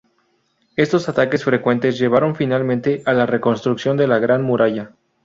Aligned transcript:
Estos 0.77 1.07
ataques 1.09 1.43
frecuentes 1.43 1.99
llevaron 1.99 2.35
finalmente 2.35 3.03
a 3.05 3.13
la 3.13 3.27
reconstrucción 3.27 3.97
de 3.97 4.07
la 4.07 4.17
Gran 4.17 4.41
Muralla. 4.41 4.93